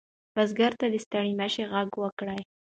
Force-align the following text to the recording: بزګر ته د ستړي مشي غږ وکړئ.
بزګر 0.35 0.71
ته 0.79 0.85
د 0.93 0.95
ستړي 1.05 1.31
مشي 1.39 1.63
غږ 1.71 1.89
وکړئ. 2.01 2.41